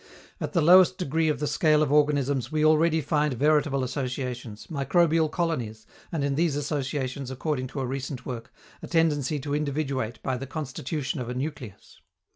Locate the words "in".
6.23-6.33